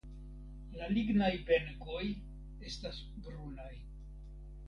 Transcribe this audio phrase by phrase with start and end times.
[0.77, 2.01] La lignaj benkoj
[2.71, 3.71] estas brunaj.